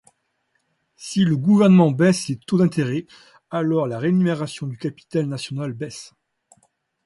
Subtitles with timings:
[0.95, 3.05] Si le gouvernement baisse les taux d’intérêt
[3.51, 6.15] alors la rémunération du capital national baisse.